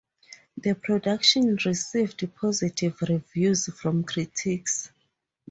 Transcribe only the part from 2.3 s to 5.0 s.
positive reviews from critics.